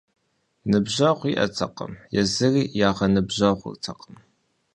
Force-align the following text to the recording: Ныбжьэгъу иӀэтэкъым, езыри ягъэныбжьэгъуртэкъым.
Ныбжьэгъу 0.69 1.31
иӀэтэкъым, 1.33 1.93
езыри 2.19 2.63
ягъэныбжьэгъуртэкъым. 2.87 4.17